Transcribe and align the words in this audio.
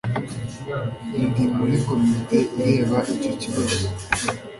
ndi 1.25 1.43
muri 1.55 1.77
komite 1.85 2.37
ireba 2.61 2.97
icyo 3.13 3.31
kibazo 3.41 3.85